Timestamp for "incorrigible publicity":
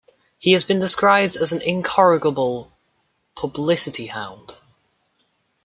1.61-4.07